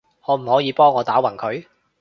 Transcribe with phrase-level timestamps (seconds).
[0.25, 1.67] 可唔可以幫我打暈佢？